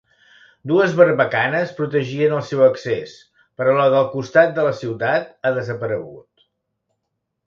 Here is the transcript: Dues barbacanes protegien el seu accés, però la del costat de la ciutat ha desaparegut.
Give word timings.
Dues 0.69 0.93
barbacanes 0.99 1.73
protegien 1.79 2.31
el 2.37 2.41
seu 2.47 2.63
accés, 2.67 3.13
però 3.61 3.75
la 3.81 3.85
del 3.97 4.07
costat 4.13 4.55
de 4.55 4.63
la 4.69 4.71
ciutat 4.79 5.29
ha 5.43 5.53
desaparegut. 5.59 6.47